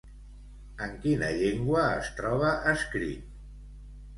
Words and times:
En 0.85 0.95
quina 1.03 1.29
llengua 1.41 1.83
es 1.99 2.09
troba 2.21 2.55
escrit? 2.73 3.29